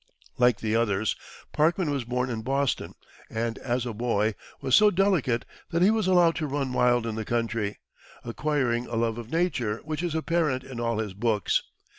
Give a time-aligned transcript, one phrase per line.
[0.39, 1.15] Like the others,
[1.53, 2.95] Parkman was born in Boston,
[3.29, 7.13] and, as a boy, was so delicate that he was allowed to run wild in
[7.13, 7.77] the country,
[8.25, 11.61] acquiring a love of nature which is apparent in all his books.